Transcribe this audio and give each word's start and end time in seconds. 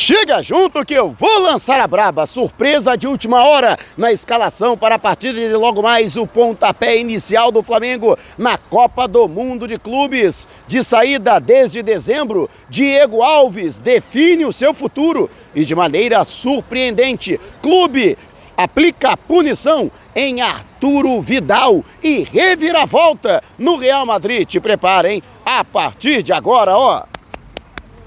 Chega 0.00 0.40
junto 0.40 0.86
que 0.86 0.94
eu 0.94 1.10
vou 1.10 1.40
lançar 1.40 1.80
a 1.80 1.86
braba. 1.88 2.24
Surpresa 2.24 2.96
de 2.96 3.08
última 3.08 3.42
hora 3.42 3.76
na 3.96 4.12
escalação 4.12 4.78
para 4.78 4.94
a 4.94 4.98
partida 4.98 5.40
de 5.40 5.52
logo 5.56 5.82
mais 5.82 6.16
o 6.16 6.24
pontapé 6.24 6.98
inicial 6.98 7.50
do 7.50 7.64
Flamengo 7.64 8.16
na 8.38 8.56
Copa 8.56 9.08
do 9.08 9.26
Mundo 9.26 9.66
de 9.66 9.76
Clubes. 9.76 10.46
De 10.68 10.84
saída 10.84 11.40
desde 11.40 11.82
dezembro, 11.82 12.48
Diego 12.70 13.22
Alves 13.22 13.80
define 13.80 14.44
o 14.44 14.52
seu 14.52 14.72
futuro 14.72 15.28
e 15.52 15.64
de 15.64 15.74
maneira 15.74 16.24
surpreendente, 16.24 17.40
clube 17.60 18.16
aplica 18.56 19.16
punição 19.16 19.90
em 20.14 20.40
Arturo 20.40 21.20
Vidal 21.20 21.84
e 22.00 22.22
reviravolta 22.22 23.42
no 23.58 23.76
Real 23.76 24.06
Madrid. 24.06 24.46
Te 24.46 24.60
preparem 24.60 25.20
a 25.44 25.64
partir 25.64 26.22
de 26.22 26.32
agora, 26.32 26.78
ó. 26.78 27.17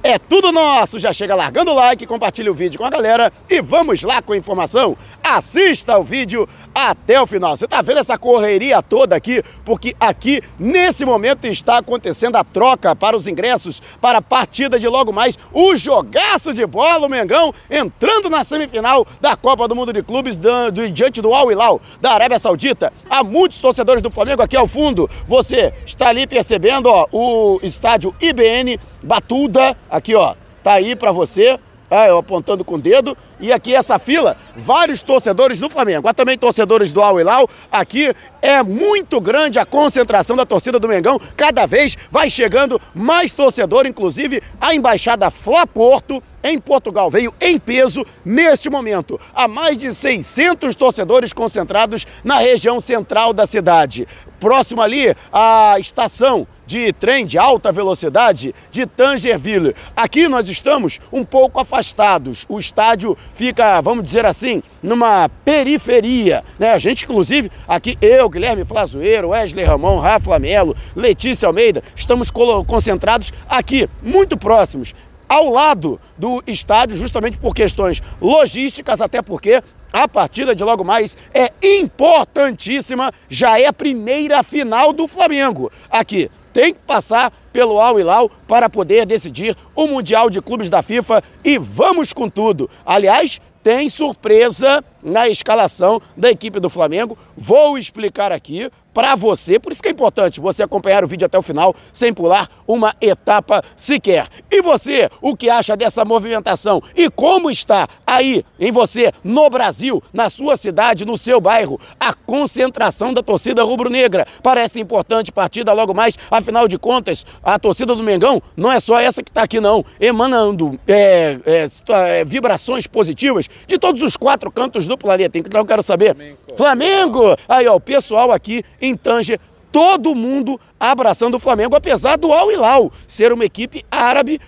É 0.03 0.17
tudo 0.17 0.51
nosso! 0.51 0.97
Já 0.97 1.13
chega 1.13 1.35
largando 1.35 1.69
o 1.69 1.75
like, 1.75 2.07
compartilha 2.07 2.49
o 2.49 2.55
vídeo 2.55 2.79
com 2.79 2.85
a 2.85 2.89
galera 2.89 3.31
e 3.47 3.61
vamos 3.61 4.01
lá 4.01 4.19
com 4.19 4.33
a 4.33 4.37
informação. 4.37 4.97
Assista 5.23 5.95
o 5.99 6.03
vídeo 6.03 6.49
até 6.73 7.21
o 7.21 7.27
final. 7.27 7.55
Você 7.55 7.67
tá 7.67 7.83
vendo 7.83 7.99
essa 7.99 8.17
correria 8.17 8.81
toda 8.81 9.15
aqui? 9.15 9.43
Porque 9.63 9.95
aqui, 9.99 10.41
nesse 10.59 11.05
momento, 11.05 11.45
está 11.45 11.77
acontecendo 11.77 12.35
a 12.35 12.43
troca 12.43 12.95
para 12.95 13.15
os 13.15 13.27
ingressos 13.27 13.79
para 14.01 14.17
a 14.17 14.21
partida 14.23 14.79
de 14.79 14.87
logo 14.87 15.13
mais 15.13 15.37
o 15.53 15.75
jogaço 15.75 16.51
de 16.51 16.65
bola, 16.65 17.05
o 17.05 17.09
Mengão, 17.09 17.53
entrando 17.69 18.27
na 18.27 18.43
semifinal 18.43 19.05
da 19.21 19.35
Copa 19.35 19.67
do 19.67 19.75
Mundo 19.75 19.93
de 19.93 20.01
Clubes 20.01 20.35
do, 20.35 20.71
do, 20.71 20.89
diante 20.89 21.21
do 21.21 21.31
Al 21.31 21.51
Hilal 21.51 21.79
da 22.01 22.13
Arábia 22.13 22.39
Saudita. 22.39 22.91
Há 23.07 23.23
muitos 23.23 23.59
torcedores 23.59 24.01
do 24.01 24.09
Flamengo 24.09 24.41
aqui 24.41 24.57
ao 24.57 24.67
fundo. 24.67 25.07
Você 25.27 25.71
está 25.85 26.07
ali 26.07 26.25
percebendo 26.25 26.87
ó, 26.87 27.05
o 27.11 27.59
estádio 27.61 28.15
IBN 28.19 28.79
Batuda, 29.03 29.75
aqui 29.89 30.15
ó, 30.15 30.35
tá 30.63 30.73
aí 30.73 30.95
para 30.95 31.11
você, 31.11 31.59
tá, 31.89 32.07
eu 32.07 32.17
apontando 32.17 32.63
com 32.63 32.75
o 32.75 32.81
dedo, 32.81 33.17
e 33.39 33.51
aqui 33.51 33.73
essa 33.73 33.97
fila, 33.97 34.37
vários 34.55 35.01
torcedores 35.01 35.59
do 35.59 35.69
Flamengo, 35.69 36.07
há 36.07 36.13
também 36.13 36.37
torcedores 36.37 36.91
do 36.91 37.01
Al 37.01 37.19
Hilal, 37.19 37.49
aqui 37.71 38.13
é 38.41 38.61
muito 38.61 39.19
grande 39.19 39.59
a 39.59 39.65
concentração 39.65 40.35
da 40.35 40.45
torcida 40.45 40.79
do 40.79 40.87
Mengão, 40.87 41.19
cada 41.35 41.65
vez 41.65 41.97
vai 42.09 42.29
chegando 42.29 42.79
mais 42.93 43.33
torcedor, 43.33 43.85
inclusive 43.85 44.41
a 44.59 44.73
Embaixada 44.73 45.29
Flá 45.29 45.65
Porto, 45.65 46.21
em 46.43 46.59
Portugal, 46.59 47.09
veio 47.09 47.33
em 47.39 47.59
peso 47.59 48.05
neste 48.23 48.69
momento. 48.69 49.19
Há 49.33 49.47
mais 49.47 49.77
de 49.77 49.93
600 49.93 50.75
torcedores 50.75 51.33
concentrados 51.33 52.05
na 52.23 52.37
região 52.37 52.79
central 52.79 53.33
da 53.33 53.45
cidade. 53.45 54.07
Próximo 54.39 54.81
ali, 54.81 55.15
a 55.31 55.75
estação 55.79 56.47
de 56.65 56.91
trem 56.93 57.25
de 57.25 57.37
alta 57.37 57.71
velocidade 57.71 58.55
de 58.71 58.85
Tangerville. 58.87 59.75
Aqui 59.95 60.27
nós 60.27 60.49
estamos 60.49 60.99
um 61.11 61.23
pouco 61.23 61.59
afastados. 61.59 62.45
O 62.49 62.57
estádio 62.57 63.15
fica, 63.33 63.79
vamos 63.81 64.03
dizer 64.03 64.25
assim, 64.25 64.63
numa 64.81 65.29
periferia. 65.45 66.43
Né? 66.57 66.71
A 66.71 66.79
gente, 66.79 67.03
inclusive, 67.03 67.51
aqui 67.67 67.97
eu, 68.01 68.27
Guilherme 68.29 68.65
Flazoeiro, 68.65 69.29
Wesley 69.29 69.65
Ramon, 69.65 69.99
Rafa 69.99 70.39
Melo, 70.39 70.75
Letícia 70.95 71.45
Almeida, 71.45 71.83
estamos 71.95 72.31
concentrados 72.65 73.31
aqui, 73.47 73.87
muito 74.01 74.37
próximos 74.37 74.95
ao 75.31 75.49
lado 75.49 75.97
do 76.17 76.43
estádio, 76.45 76.97
justamente 76.97 77.37
por 77.37 77.55
questões 77.55 78.03
logísticas, 78.19 78.99
até 78.99 79.21
porque 79.21 79.63
a 79.93 80.05
partida 80.05 80.53
de 80.53 80.61
logo 80.61 80.83
mais 80.83 81.15
é 81.33 81.53
importantíssima, 81.63 83.13
já 83.29 83.57
é 83.57 83.65
a 83.65 83.71
primeira 83.71 84.43
final 84.43 84.91
do 84.91 85.07
Flamengo. 85.07 85.71
Aqui 85.89 86.29
tem 86.51 86.73
que 86.73 86.81
passar 86.81 87.31
pelo 87.53 87.79
Al 87.79 87.97
Hilal 87.97 88.29
para 88.45 88.69
poder 88.69 89.05
decidir 89.05 89.55
o 89.73 89.87
Mundial 89.87 90.29
de 90.29 90.41
Clubes 90.41 90.69
da 90.69 90.81
FIFA 90.81 91.23
e 91.45 91.57
vamos 91.57 92.11
com 92.11 92.27
tudo. 92.27 92.69
Aliás, 92.85 93.39
tem 93.63 93.87
surpresa 93.87 94.83
na 95.03 95.27
escalação 95.27 96.01
da 96.15 96.29
equipe 96.29 96.59
do 96.59 96.69
Flamengo. 96.69 97.17
Vou 97.35 97.77
explicar 97.77 98.31
aqui 98.31 98.69
para 98.93 99.15
você, 99.15 99.59
por 99.59 99.71
isso 99.71 99.81
que 99.81 99.87
é 99.87 99.91
importante 99.91 100.41
você 100.41 100.63
acompanhar 100.63 101.03
o 101.03 101.07
vídeo 101.07 101.25
até 101.25 101.37
o 101.37 101.41
final, 101.41 101.73
sem 101.93 102.13
pular 102.13 102.49
uma 102.67 102.93
etapa 102.99 103.63
sequer. 103.75 104.27
E 104.49 104.61
você, 104.61 105.09
o 105.21 105.35
que 105.35 105.49
acha 105.49 105.75
dessa 105.77 106.03
movimentação? 106.03 106.81
E 106.95 107.09
como 107.09 107.49
está 107.49 107.87
aí 108.05 108.43
em 108.59 108.71
você, 108.71 109.11
no 109.23 109.49
Brasil, 109.49 110.03
na 110.13 110.29
sua 110.29 110.57
cidade, 110.57 111.05
no 111.05 111.17
seu 111.17 111.39
bairro, 111.39 111.79
a 111.99 112.13
concentração 112.13 113.13
da 113.13 113.23
torcida 113.23 113.63
rubro-negra? 113.63 114.25
Parece 114.43 114.79
importante 114.79 115.31
partida 115.31 115.71
logo 115.73 115.93
mais, 115.93 116.17
afinal 116.29 116.67
de 116.67 116.77
contas, 116.77 117.25
a 117.43 117.57
torcida 117.57 117.95
do 117.95 118.03
Mengão 118.03 118.41
não 118.55 118.71
é 118.71 118.79
só 118.79 118.99
essa 118.99 119.23
que 119.23 119.29
está 119.29 119.43
aqui 119.43 119.59
não, 119.59 119.85
emanando 119.99 120.79
é, 120.87 121.39
é, 121.45 121.65
é, 121.89 122.25
vibrações 122.25 122.87
positivas 122.87 123.49
de 123.65 123.77
todos 123.77 124.01
os 124.01 124.17
quatro 124.17 124.51
cantos 124.51 124.87
do 124.91 124.97
planeta. 124.97 125.37
Então 125.37 125.61
eu 125.61 125.65
quero 125.65 125.81
saber, 125.83 126.15
Flamengo! 126.15 126.37
Flamengo! 126.55 127.37
Aí 127.47 127.67
ó, 127.67 127.75
o 127.75 127.79
pessoal 127.79 128.31
aqui 128.31 128.63
em 128.81 128.95
Tanger, 128.95 129.39
todo 129.71 130.13
mundo 130.13 130.59
abraçando 130.79 131.35
o 131.35 131.39
Flamengo, 131.39 131.75
apesar 131.75 132.17
do 132.17 132.33
Al 132.33 132.51
Hilal 132.51 132.91
ser 133.07 133.31
uma 133.31 133.45
equipe 133.45 133.85
árabe, 133.89 134.39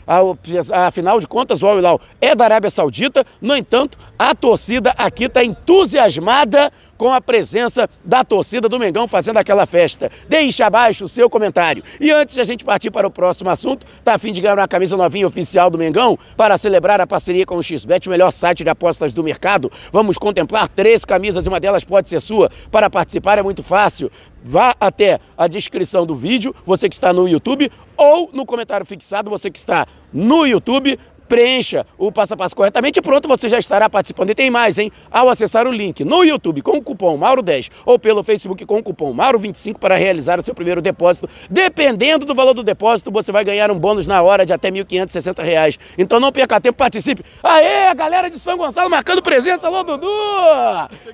afinal 0.72 1.20
de 1.20 1.28
contas 1.28 1.64
o 1.64 1.68
Al 1.68 1.78
Hilal 1.78 2.02
é 2.20 2.36
da 2.36 2.44
Arábia 2.44 2.70
Saudita, 2.70 3.26
no 3.42 3.56
entanto, 3.56 3.98
a 4.20 4.36
torcida 4.36 4.94
aqui 4.98 5.26
está 5.26 5.44
entusiasmada 5.44 6.72
com 7.04 7.12
a 7.12 7.20
presença 7.20 7.90
da 8.06 8.24
torcida 8.24 8.70
do 8.70 8.80
Mengão 8.80 9.10
fazendo 9.10 9.36
aquela 9.36 9.66
festa. 9.66 10.10
Deixe 10.30 10.64
abaixo 10.64 11.04
o 11.04 11.10
seu 11.10 11.30
comentário. 11.30 11.84
E 12.00 12.10
antes 12.12 12.36
de 12.36 12.40
a 12.40 12.46
gente 12.46 12.64
partir 12.64 12.92
para 12.92 13.06
o 13.06 13.12
próximo 13.12 13.50
assunto, 13.50 13.86
tá 14.06 14.14
a 14.14 14.18
fim 14.18 14.32
de 14.32 14.40
ganhar 14.40 14.58
uma 14.58 14.70
camisa 14.70 14.96
novinha 14.96 15.28
oficial 15.28 15.70
do 15.70 15.78
Mengão 15.78 16.18
para 16.38 16.58
celebrar 16.58 17.02
a 17.02 17.06
parceria 17.06 17.46
com 17.46 17.58
o 17.58 17.62
XBet, 17.62 18.08
o 18.08 18.10
melhor 18.10 18.32
site 18.32 18.64
de 18.64 18.70
apostas 18.70 19.12
do 19.12 19.22
mercado. 19.22 19.70
Vamos 19.92 20.18
contemplar 20.18 20.70
três 20.70 21.04
camisas 21.04 21.46
uma 21.46 21.60
delas 21.60 21.84
pode 21.84 22.08
ser 22.08 22.22
sua. 22.22 22.50
Para 22.72 22.90
participar 22.90 23.38
é 23.38 23.44
muito 23.44 23.64
fácil. 23.64 24.10
Vá 24.42 24.74
até 24.80 25.20
a 25.38 25.46
descrição 25.48 26.06
do 26.06 26.16
vídeo, 26.16 26.56
você 26.66 26.88
que 26.88 26.96
está 26.96 27.12
no 27.12 27.28
YouTube, 27.28 27.70
ou 27.98 28.30
no 28.34 28.46
comentário 28.46 28.86
fixado, 28.86 29.30
você 29.30 29.52
que 29.52 29.58
está 29.58 29.86
no 30.12 30.46
YouTube, 30.46 30.98
preencha 31.34 31.84
o 31.98 32.12
passo 32.12 32.36
a 32.36 32.38
passo 32.38 32.56
corretamente 32.56 33.00
e 33.00 33.02
pronto, 33.02 33.28
você 33.28 33.50
já 33.50 33.58
estará 33.58 33.90
participando. 33.90 34.30
E 34.30 34.36
tem 34.36 34.52
mais, 34.52 34.78
hein? 34.78 34.92
Ao 35.10 35.28
acessar 35.28 35.66
o 35.66 35.72
link 35.72 36.06
no 36.06 36.24
YouTube 36.24 36.62
com 36.62 36.78
o 36.78 36.82
cupom 36.82 37.18
Mauro10 37.18 37.72
ou 37.88 37.98
pelo 37.98 38.24
Facebook 38.24 38.64
com 38.68 38.78
o 38.78 38.84
cupom 38.84 39.16
Mauro25 39.16 39.80
para 39.80 39.96
realizar 39.96 40.40
o 40.40 40.44
seu 40.44 40.54
primeiro 40.54 40.80
depósito, 40.80 41.28
dependendo 41.50 42.24
do 42.24 42.36
valor 42.36 42.54
do 42.54 42.62
depósito, 42.62 43.12
você 43.12 43.32
vai 43.32 43.44
ganhar 43.44 43.72
um 43.72 43.80
bônus 43.80 44.06
na 44.06 44.22
hora 44.22 44.46
de 44.46 44.54
até 44.54 44.70
R$ 44.70 44.84
1.560. 44.84 45.80
Então 45.98 46.20
não 46.20 46.32
perca 46.32 46.62
tempo, 46.62 46.78
participe. 46.78 47.24
Aê, 47.42 47.88
a 47.88 47.96
galera 47.96 48.30
de 48.30 48.38
São 48.38 48.56
Gonçalo 48.56 48.88
marcando 48.88 49.24
presença, 49.24 49.66
alô, 49.66 49.84
Dudu! 49.84 50.08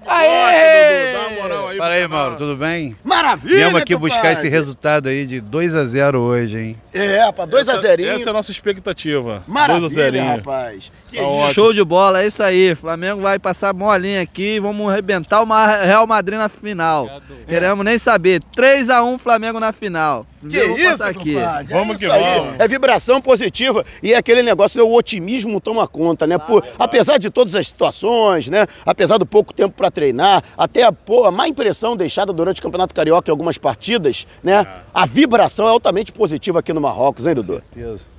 Aê! 0.05 1.13
Dá 1.13 1.19
uma 1.19 1.41
moral 1.41 1.67
aí, 1.69 1.77
Fala 1.77 1.93
aí, 1.93 2.07
Mauro, 2.09 2.35
tudo 2.35 2.57
bem? 2.57 2.93
Maravilha! 3.05 3.55
Viemos 3.55 3.81
aqui 3.81 3.95
buscar 3.95 4.33
esse 4.33 4.49
resultado 4.49 5.07
aí 5.07 5.25
de 5.25 5.39
2 5.39 5.73
a 5.75 5.85
0 5.85 6.19
hoje, 6.19 6.57
hein? 6.57 6.75
É, 6.93 7.21
rapaz, 7.21 7.49
2 7.49 7.69
a 7.69 7.77
0 7.77 8.03
Essa 8.03 8.27
é 8.27 8.31
a 8.31 8.33
nossa 8.33 8.51
expectativa. 8.51 9.43
Maravilha, 9.47 10.08
rapaz. 10.17 10.91
Tá 11.13 11.53
Show 11.53 11.73
de 11.73 11.83
bola, 11.83 12.21
é 12.21 12.27
isso 12.27 12.41
aí. 12.43 12.75
Flamengo 12.75 13.21
vai 13.21 13.39
passar 13.39 13.73
molinha 13.73 14.21
aqui 14.21 14.55
e 14.55 14.59
vamos 14.59 14.91
arrebentar 14.91 15.41
o 15.41 15.45
Real 15.83 16.05
Madrid 16.05 16.37
na 16.37 16.49
final. 16.49 17.21
Queremos 17.47 17.83
nem 17.83 17.97
saber. 17.97 18.41
3 18.55 18.89
a 18.89 19.03
1 19.03 19.17
Flamengo 19.17 19.59
na 19.59 19.71
final. 19.71 20.25
Que 20.47 20.61
vamos 20.61 20.79
isso, 20.79 21.03
aqui. 21.03 21.37
É 21.37 21.63
vamos 21.63 21.97
que 21.97 22.07
vamos. 22.07 22.59
É 22.59 22.67
vibração 22.67 23.21
positiva 23.21 23.83
e 24.01 24.13
é 24.13 24.17
aquele 24.17 24.41
negócio, 24.41 24.85
o 24.85 24.95
otimismo 24.95 25.59
toma 25.59 25.87
conta, 25.87 26.25
né? 26.25 26.37
Por, 26.37 26.63
apesar 26.77 27.17
de 27.17 27.29
todas 27.29 27.55
as 27.55 27.67
situações, 27.67 28.47
né? 28.47 28.65
Apesar 28.85 29.17
do 29.17 29.25
pouco 29.25 29.53
tempo 29.53 29.75
para 29.75 29.91
treinar, 29.91 30.41
até 30.57 30.83
a, 30.83 30.91
pô, 30.91 31.25
a 31.25 31.31
má 31.31 31.47
impressão 31.47 31.97
deixada 31.97 32.31
durante 32.31 32.59
o 32.59 32.63
Campeonato 32.63 32.93
Carioca 32.93 33.29
em 33.29 33.33
algumas 33.33 33.57
partidas, 33.57 34.25
né? 34.43 34.65
A 34.93 35.05
vibração 35.05 35.67
é 35.67 35.71
altamente 35.71 36.11
positiva 36.11 36.59
aqui 36.59 36.71
no 36.71 36.79
Marrocos, 36.79 37.27
hein, 37.27 37.33
Dudu? 37.33 37.61
Com 37.73 37.79
certeza. 37.79 38.18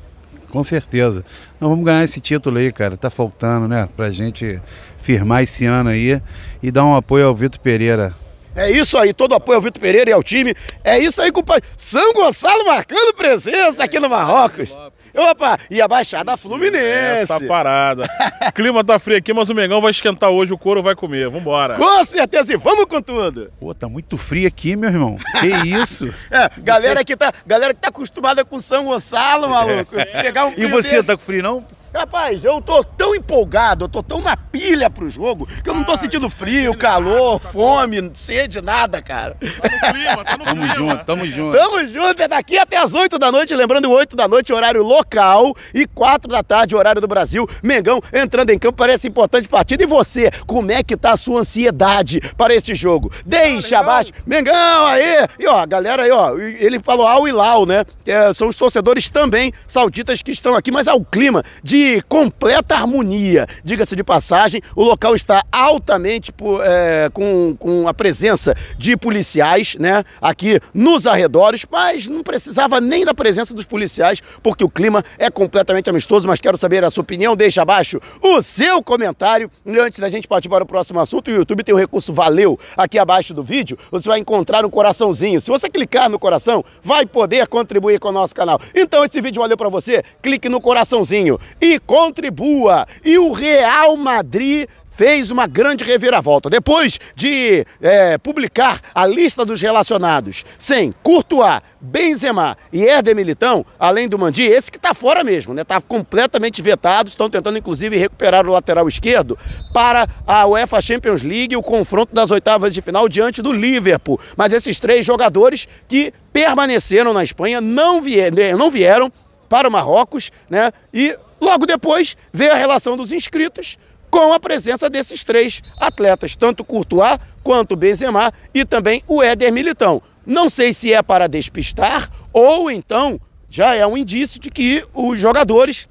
Com 0.51 0.65
certeza. 0.65 1.25
Nós 1.61 1.71
vamos 1.71 1.85
ganhar 1.85 2.05
esse 2.05 2.21
título 2.21 2.59
aí, 2.59 2.73
cara. 2.73 2.97
Tá 2.97 3.09
faltando, 3.09 3.69
né? 3.69 3.89
Pra 3.97 4.11
gente 4.11 4.61
firmar 4.99 5.43
esse 5.43 5.65
ano 5.65 5.91
aí 5.91 6.21
e 6.63 6.71
dar 6.71 6.85
um 6.85 6.95
apoio 6.95 7.27
ao 7.27 7.35
Vitor 7.35 7.61
Pereira. 7.61 8.15
É 8.55 8.69
isso 8.71 8.99
aí, 8.99 9.15
todo 9.15 9.35
apoio 9.35 9.57
ao 9.57 9.63
Vitor 9.63 9.81
Pereira 9.81 10.11
e 10.11 10.13
ao 10.13 10.23
time. 10.23 10.55
É 10.83 10.99
isso 10.99 11.23
aí, 11.23 11.31
compadre. 11.31 11.69
São 11.77 12.13
Gonçalo 12.13 12.67
marcando 12.67 13.15
presença 13.15 13.85
aqui 13.85 14.01
no 14.01 14.11
Marrocos. 14.11 14.77
Opa, 15.15 15.59
e 15.71 15.81
a 15.81 15.89
Baixada 15.89 16.37
Fluminense. 16.37 17.23
Essa 17.23 17.41
parada. 17.41 18.07
o 18.49 18.53
clima 18.53 18.85
tá 18.85 18.99
frio 18.99 19.19
aqui, 19.19 19.33
mas 19.33 19.51
o 19.51 19.55
Mengão 19.55 19.81
vai 19.81 19.91
esquentar 19.91 20.31
hoje, 20.31 20.53
o 20.53 20.59
couro 20.59 20.83
vai 20.83 20.95
comer. 20.95 21.29
Vambora. 21.29 21.77
Com 21.77 22.05
certeza, 22.05 22.53
e 22.53 22.57
vamos 22.57 22.87
com 22.87 23.01
tudo. 23.03 23.53
Pô, 23.61 23.75
tá 23.75 23.89
muito 23.89 24.17
frio 24.17 24.47
aqui, 24.47 24.77
meu 24.77 24.91
irmão. 24.91 25.17
Que 25.41 25.49
isso? 25.69 26.13
é, 26.31 26.51
galera 26.59 27.05
que 27.05 27.17
tá, 27.17 27.33
galera 27.47 27.75
que 27.75 27.81
tá 27.81 27.89
acostumada 27.89 28.45
com 28.45 28.61
São 28.61 28.85
Gonçalo, 28.85 29.49
maluco. 29.49 29.99
É. 29.99 30.23
Pegar 30.23 30.47
um 30.47 30.55
e 30.57 30.67
você 30.67 30.97
desse... 30.97 31.05
tá 31.05 31.17
com 31.17 31.23
frio, 31.23 31.43
não? 31.43 31.65
Rapaz, 31.93 32.45
eu 32.45 32.63
tô 32.63 32.85
tão 32.85 33.17
empolgado, 33.17 33.85
eu 33.85 33.89
tô 33.89 34.01
tão 34.01 34.21
na 34.21 34.37
pilha 34.37 34.89
pro 34.89 35.11
jogo, 35.11 35.49
que 35.63 35.69
eu 35.69 35.75
não 35.75 35.83
tô 35.83 35.97
sentindo 35.99 36.31
frio, 36.31 36.77
calor, 36.77 37.41
fome, 37.41 38.13
sede, 38.15 38.63
nada, 38.63 39.03
cara. 39.03 39.37
Tá 39.41 39.69
no 39.69 39.93
clima, 39.93 40.25
tá 40.25 40.39
no 40.39 40.45
Tamo 40.45 40.61
clima. 40.61 40.75
junto, 40.77 41.05
tamo 41.05 41.27
junto. 41.27 41.59
Tamo 41.59 41.87
junto, 41.87 42.23
é 42.23 42.29
daqui 42.29 42.57
até 42.59 42.77
as 42.77 42.95
8 42.95 43.19
da 43.19 43.33
noite, 43.33 43.53
lembrando 43.57 43.91
8 43.91 44.15
da 44.15 44.29
noite, 44.29 44.53
horário 44.53 44.85
local, 44.85 45.53
e 45.75 45.85
4 45.85 46.31
da 46.31 46.45
tarde, 46.45 46.77
horário 46.77 47.01
do 47.01 47.09
Brasil. 47.09 47.49
Mengão 47.61 48.01
entrando 48.13 48.51
em 48.51 48.59
campo, 48.59 48.79
parece 48.79 49.09
importante 49.09 49.49
partida. 49.49 49.83
E 49.83 49.87
você, 49.87 50.31
como 50.47 50.71
é 50.71 50.85
que 50.85 50.97
tá 50.97 51.13
a 51.13 51.17
sua 51.17 51.41
ansiedade 51.41 52.21
para 52.37 52.55
esse 52.55 52.73
jogo? 52.73 53.11
Deixa 53.27 53.79
legal. 53.79 53.83
abaixo. 53.83 54.13
Mengão, 54.25 54.87
aí! 54.87 55.27
E 55.41 55.47
ó, 55.49 55.59
a 55.59 55.67
galera 55.67 56.05
aí, 56.05 56.11
ó, 56.13 56.39
ele 56.39 56.79
falou 56.79 57.05
Al 57.05 57.27
Hilal, 57.27 57.67
né? 57.67 57.85
É, 58.07 58.33
são 58.33 58.47
os 58.47 58.57
torcedores 58.57 59.11
também 59.11 59.53
sauditas 59.67 60.23
que 60.23 60.31
estão 60.31 60.55
aqui, 60.55 60.71
mas 60.71 60.87
há 60.87 60.95
o 60.95 61.05
clima 61.05 61.43
de 61.65 61.80
completa 62.09 62.75
harmonia. 62.75 63.47
Diga-se 63.65 63.95
de 63.97 64.05
passagem, 64.05 64.61
o 64.75 64.83
local 64.83 65.15
está 65.15 65.43
altamente 65.53 66.33
é, 66.63 67.11
com, 67.13 67.57
com 67.59 67.89
a 67.89 67.95
presença 67.95 68.55
de 68.79 68.97
policiais, 68.97 69.77
né? 69.79 70.03
Aqui 70.21 70.61
nos 70.75 71.07
arredores, 71.07 71.65
mas 71.71 72.09
não 72.09 72.23
precisava 72.23 72.81
nem 72.81 73.05
da 73.05 73.15
presença 73.15 73.55
dos 73.55 73.65
policiais, 73.65 74.21
porque 74.43 74.65
o 74.65 74.69
clima 74.69 75.03
é 75.19 75.31
completamente 75.31 75.91
amistoso. 75.91 76.27
Mas 76.27 76.41
quero 76.41 76.57
saber 76.57 76.85
a 76.85 76.91
sua 76.91 77.03
opinião. 77.03 77.37
Deixa 77.37 77.63
abaixo 77.63 78.01
o 78.23 78.43
seu 78.43 78.83
comentário. 78.83 79.51
E 79.65 79.79
antes 79.79 79.99
da 79.99 80.11
gente 80.11 80.27
partir 80.29 80.49
para 80.49 80.65
o 80.65 80.67
próximo 80.67 81.01
assunto, 81.01 81.31
o 81.31 81.35
YouTube 81.35 81.63
tem 81.63 81.75
o 81.75 81.79
recurso 81.79 82.13
Valeu 82.13 82.59
aqui 82.77 82.99
abaixo 82.99 83.33
do 83.33 83.43
vídeo. 83.43 83.79
Você 83.91 84.09
vai 84.09 84.19
encontrar 84.19 84.65
um 84.65 84.71
coraçãozinho. 84.71 85.41
Se 85.41 85.51
você 85.51 85.69
clicar 85.69 86.09
no 86.09 86.19
coração, 86.19 86.65
vai 86.83 87.07
poder 87.07 87.47
contribuir 87.47 87.99
com 87.99 88.09
o 88.09 88.13
nosso 88.13 88.35
canal. 88.35 88.61
Então, 88.75 89.05
esse 89.05 89.21
vídeo 89.21 89.41
valeu 89.41 89.57
para 89.57 89.69
você. 89.69 90.03
Clique 90.23 90.49
no 90.49 90.61
coraçãozinho 90.61 91.39
e 91.61 91.70
contribua. 91.79 92.87
E 93.05 93.19
o 93.19 93.33
Real 93.33 93.97
Madrid 93.97 94.69
fez 95.01 95.31
uma 95.31 95.47
grande 95.47 95.83
reviravolta. 95.83 96.51
Depois 96.51 97.01
de 97.15 97.65
é, 97.81 98.19
publicar 98.19 98.83
a 98.95 99.07
lista 99.07 99.47
dos 99.47 99.59
relacionados 99.59 100.45
sem 100.59 100.93
Courtois, 101.03 101.63
Benzema 101.81 102.55
e 102.71 102.87
Éder 102.87 103.17
Militão, 103.17 103.65
além 103.79 104.07
do 104.07 104.19
Mandi, 104.19 104.43
esse 104.43 104.71
que 104.71 104.79
tá 104.79 104.93
fora 104.93 105.25
mesmo, 105.25 105.55
né? 105.55 105.65
Tá 105.65 105.81
completamente 105.81 106.61
vetado, 106.61 107.09
estão 107.09 107.31
tentando 107.31 107.57
inclusive 107.57 107.97
recuperar 107.97 108.47
o 108.47 108.53
lateral 108.53 108.87
esquerdo 108.87 109.39
para 109.73 110.07
a 110.27 110.47
UEFA 110.47 110.83
Champions 110.83 111.23
League, 111.23 111.57
o 111.57 111.63
confronto 111.63 112.15
das 112.15 112.31
oitavas 112.31 112.75
de 112.75 112.83
final 112.83 113.09
diante 113.09 113.41
do 113.41 113.55
Liverpool. 113.55 114.21
Mas 114.37 114.53
esses 114.53 114.79
três 114.79 115.07
jogadores 115.07 115.67
que 115.89 116.13
permaneceram 116.31 117.15
na 117.15 117.25
Espanha 117.25 117.59
não, 117.59 118.03
vie 118.03 118.31
não 118.55 118.71
vieram 118.71 119.11
para 119.49 119.67
o 119.67 119.73
Marrocos, 119.73 120.31
né? 120.51 120.71
E 120.93 121.17
logo 121.41 121.67
depois 121.67 122.17
veio 122.33 122.53
a 122.53 122.57
relação 122.57 122.97
dos 122.97 123.13
inscritos 123.13 123.79
com 124.11 124.33
a 124.33 124.41
presença 124.41 124.91
desses 124.91 125.23
três 125.23 125.63
atletas, 125.79 126.35
tanto 126.35 126.65
Courtois 126.65 127.19
quanto 127.43 127.77
Benzema 127.77 128.33
e 128.53 128.65
também 128.65 129.03
o 129.07 129.23
Éder 129.23 129.53
Militão. 129.53 130.03
Não 130.27 130.51
sei 130.51 130.73
se 130.73 130.93
é 130.93 131.03
para 131.03 131.29
despistar 131.29 132.11
ou 132.33 132.71
então 132.71 133.21
já 133.49 133.75
é 133.75 133.87
um 133.87 133.97
indício 133.97 134.41
de 134.41 134.51
que 134.51 134.85
os 134.95 135.19
jogadores 135.19 135.89